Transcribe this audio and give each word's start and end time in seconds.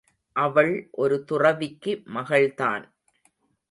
அவள் 0.35 0.87
ஒரு 0.91 1.23
துறவிக்கு 1.23 2.01
மகள்தான். 2.05 2.85